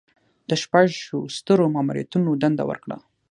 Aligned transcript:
د 0.49 0.51
شپږو 0.61 1.19
سترو 1.37 1.65
ماموریتونو 1.75 2.29
دنده 2.41 2.63
ورکړه. 2.69 2.97